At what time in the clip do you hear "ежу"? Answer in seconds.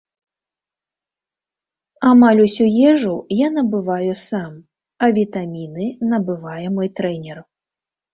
2.91-3.13